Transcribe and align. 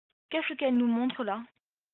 Qu’est-ce 0.31 0.55
qu’elle 0.55 0.77
nous 0.77 0.87
montre 0.87 1.23
là? 1.23 1.43